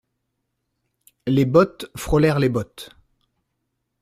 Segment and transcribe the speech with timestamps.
[1.27, 2.89] Les bottes frôlèrent les bottes.